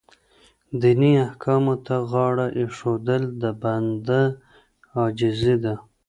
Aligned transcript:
دیني 0.81 1.11
احکامو 1.25 1.75
ته 1.85 1.95
غاړه 2.09 2.47
ایښودل 2.59 3.23
د 3.41 3.43
بنده 3.61 4.21
عاجزي 4.95 5.55
ده. 5.63 5.75